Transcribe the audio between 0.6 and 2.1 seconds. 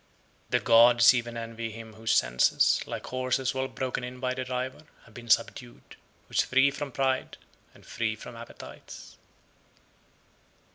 gods even envy him